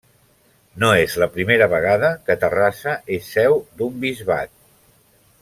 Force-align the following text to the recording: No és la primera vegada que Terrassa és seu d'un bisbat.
No 0.83 0.87
és 1.01 1.17
la 1.23 1.27
primera 1.35 1.67
vegada 1.73 2.09
que 2.31 2.37
Terrassa 2.45 2.97
és 3.19 3.31
seu 3.37 3.61
d'un 3.83 4.01
bisbat. 4.07 4.53